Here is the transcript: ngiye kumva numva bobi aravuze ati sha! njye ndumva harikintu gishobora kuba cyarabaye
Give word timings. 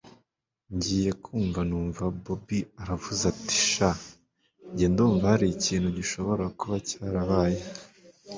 ngiye 0.75 1.11
kumva 1.23 1.59
numva 1.69 2.03
bobi 2.23 2.59
aravuze 2.81 3.23
ati 3.33 3.57
sha! 3.71 3.89
njye 4.71 4.85
ndumva 4.93 5.25
harikintu 5.33 5.87
gishobora 5.97 6.43
kuba 6.59 6.75
cyarabaye 6.87 7.59